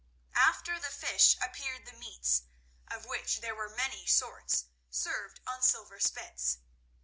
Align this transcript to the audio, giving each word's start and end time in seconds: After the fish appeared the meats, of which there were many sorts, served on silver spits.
After 0.33 0.79
the 0.79 0.89
fish 0.89 1.37
appeared 1.43 1.85
the 1.85 1.93
meats, 1.93 2.41
of 2.87 3.05
which 3.05 3.39
there 3.39 3.53
were 3.53 3.69
many 3.69 4.07
sorts, 4.07 4.65
served 4.89 5.39
on 5.45 5.61
silver 5.61 5.99
spits. 5.99 6.57